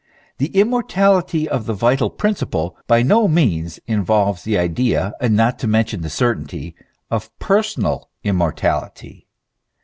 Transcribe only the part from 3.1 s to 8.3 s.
means involves the idea, not to mention the certainty, of personal